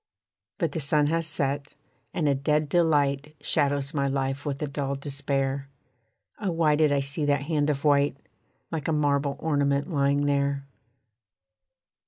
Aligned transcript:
But 0.57 0.71
the 0.71 0.79
sun 0.79 1.05
has 1.13 1.27
set, 1.27 1.75
and 2.11 2.27
a 2.27 2.33
dead 2.33 2.69
delight 2.69 3.35
Shadows 3.39 3.93
my 3.93 4.07
life 4.07 4.47
with 4.47 4.59
a 4.63 4.67
dull 4.67 4.95
despair, 4.95 5.69
Oh 6.39 6.49
why 6.49 6.75
did 6.75 6.91
I 6.91 7.01
see 7.01 7.23
that 7.25 7.43
hand 7.43 7.69
of 7.69 7.83
white, 7.83 8.17
Like 8.71 8.87
a 8.87 8.93
marble 8.93 9.35
ornament 9.37 9.91
lying 9.93 10.25
there? 10.25 10.65